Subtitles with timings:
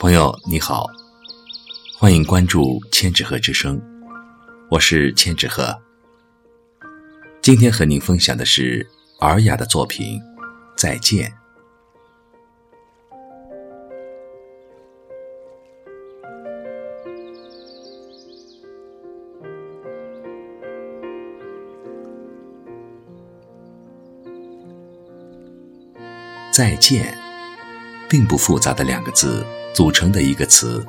[0.00, 0.86] 朋友你好，
[1.98, 3.82] 欢迎关注千纸鹤之声，
[4.70, 5.76] 我是千纸鹤。
[7.42, 8.88] 今天和您分享的是
[9.18, 10.20] 尔雅的作品
[10.76, 11.28] 《再见》。
[26.52, 27.18] 再见，
[28.08, 29.44] 并不复杂的两个字
[29.78, 30.84] 组成的一个词，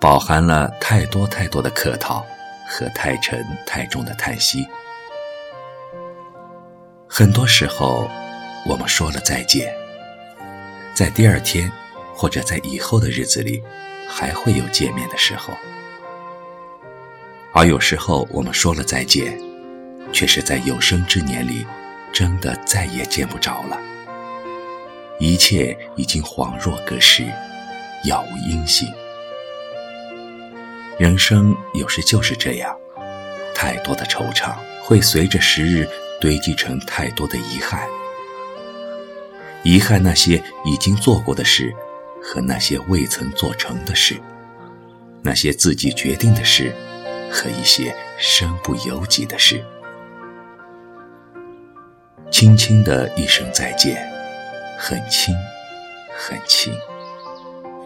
[0.00, 2.26] 饱含了太多太多的客套
[2.66, 4.66] 和太沉太重的叹息。
[7.08, 8.10] 很多时候，
[8.66, 9.72] 我们说了再见，
[10.92, 11.70] 在第二天
[12.12, 13.62] 或者在以后的日子里，
[14.08, 15.54] 还会有见面的时候；
[17.52, 19.40] 而有时候，我们说了再见，
[20.12, 21.64] 却是在有生之年里，
[22.12, 23.78] 真的再也见不着了。
[25.20, 27.24] 一切已经恍若隔世，
[28.04, 28.88] 杳无音信。
[30.98, 32.76] 人生有时就是这样，
[33.54, 35.88] 太多的惆怅会随着时日
[36.20, 37.88] 堆积成太多的遗憾。
[39.62, 41.74] 遗憾那些已经做过的事，
[42.22, 44.20] 和那些未曾做成的事，
[45.22, 46.72] 那些自己决定的事，
[47.30, 49.64] 和一些身不由己的事。
[52.30, 54.12] 轻轻的一声再见。
[54.76, 55.34] 很轻，
[56.14, 56.74] 很轻，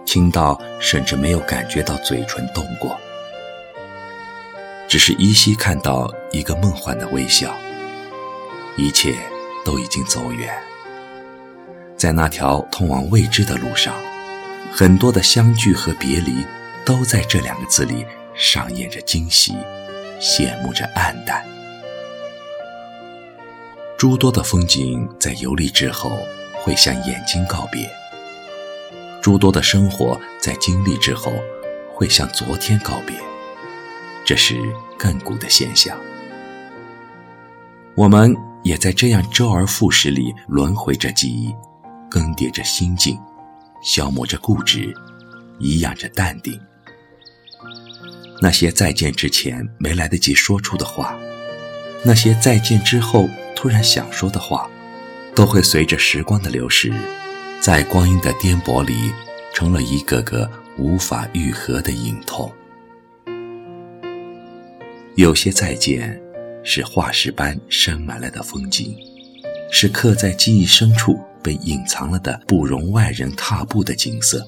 [0.08, 2.98] 轻到甚至没有感觉到嘴唇动过，
[4.88, 7.54] 只是依稀看到一个梦幻的微笑。
[8.78, 9.14] 一切
[9.66, 10.50] 都已经走远，
[11.94, 13.94] 在那条通往未知的路上，
[14.72, 16.42] 很多的相聚和别离，
[16.86, 19.52] 都在这两个字里上演着惊喜，
[20.18, 21.44] 羡慕着黯淡。
[23.98, 26.10] 诸多的风景在游历之后。
[26.60, 27.88] 会向眼睛告别，
[29.22, 31.32] 诸多的生活在经历之后，
[31.92, 33.16] 会向昨天告别，
[34.24, 34.54] 这是
[34.98, 35.98] 亘古的现象。
[37.94, 41.54] 我们也在这样周而复始里轮回着记忆，
[42.10, 43.18] 更迭着心境，
[43.82, 44.94] 消磨着固执，
[45.58, 46.60] 颐养着淡定。
[48.40, 51.18] 那些再见之前没来得及说出的话，
[52.04, 54.68] 那些再见之后突然想说的话。
[55.34, 56.92] 都会随着时光的流逝，
[57.60, 59.12] 在光阴的颠簸里，
[59.52, 62.50] 成了一个个无法愈合的隐痛。
[65.16, 66.18] 有些再见，
[66.62, 68.96] 是化石般深埋了的风景，
[69.72, 74.46] 是刻在记忆深处被隐藏了的不容外人踏步的景色。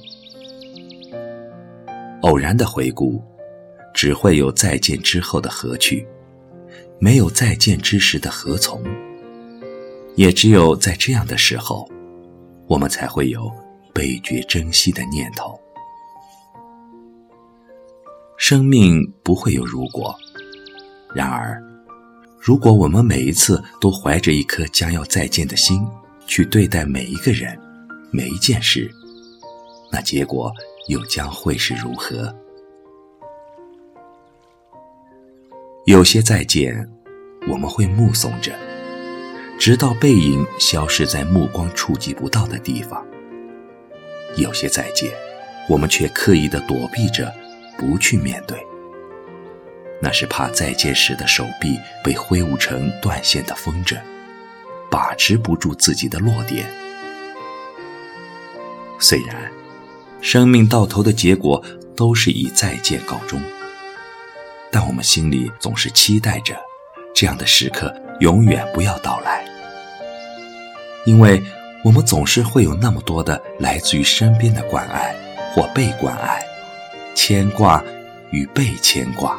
[2.21, 3.21] 偶然的回顾，
[3.92, 6.06] 只会有再见之后的何去，
[7.00, 8.81] 没有再见之时的何从。
[10.15, 11.91] 也只有在这样的时候，
[12.70, 13.53] 我们才会有
[13.92, 15.60] 倍觉珍惜的念头。
[18.36, 20.14] 生命不会有如果，
[21.12, 21.60] 然而，
[22.38, 25.84] 如果我们每一次都怀着一颗将要再见的心
[26.28, 27.59] 去对待每一个人、
[28.12, 28.88] 每一件事，
[29.91, 30.53] 那结果
[30.86, 32.32] 又将会是如何？
[35.86, 36.88] 有些再见，
[37.50, 38.69] 我们会目送着。
[39.60, 43.06] 直到背影消失在目光触及不到的地方，
[44.34, 45.12] 有些再见，
[45.69, 47.31] 我们却刻意的躲避着，
[47.76, 48.59] 不去面对。
[50.00, 53.98] 那是怕再见时的手臂被挥舞成断线的风筝，
[54.91, 56.65] 把持不住自己的落点。
[58.98, 59.53] 虽然，
[60.22, 61.62] 生命到头的结果
[61.94, 63.38] 都是以再见告终，
[64.72, 66.56] 但我们心里总是期待着，
[67.15, 69.39] 这样的时刻永远不要到来。
[71.06, 71.42] 因为
[71.84, 75.14] 我们总是会有那么多的来自于身边的关爱
[75.52, 76.44] 或被关爱、
[77.14, 77.82] 牵挂
[78.30, 79.36] 与被牵挂。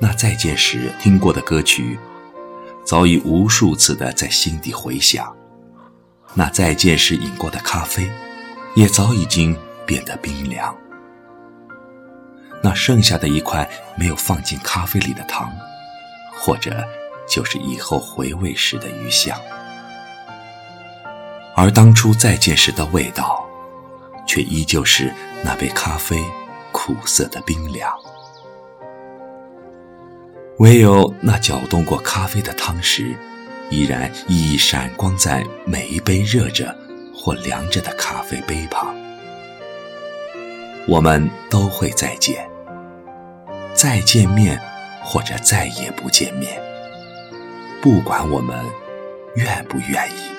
[0.00, 1.98] 那再见时听过的歌曲，
[2.84, 5.24] 早已无数次的在心底回响；
[6.34, 8.10] 那再见时饮过的咖啡，
[8.74, 9.56] 也早已经
[9.86, 10.76] 变得冰凉。
[12.62, 15.50] 那剩下的一块没有放进咖啡里的糖，
[16.34, 16.84] 或者
[17.28, 19.38] 就是以后回味时的余香。
[21.58, 23.42] 而当初再见时的味道，
[24.26, 25.10] 却依旧是
[25.42, 26.22] 那杯咖啡
[26.70, 27.90] 苦涩的冰凉。
[30.58, 33.16] 唯有那搅动过咖啡的汤匙，
[33.70, 36.76] 依然熠熠闪光在每一杯热着
[37.14, 38.94] 或凉着的咖啡杯旁。
[40.86, 42.46] 我们都会再见，
[43.74, 44.60] 再见面，
[45.02, 46.62] 或者再也不见面。
[47.80, 48.62] 不管我们
[49.36, 50.35] 愿不愿意。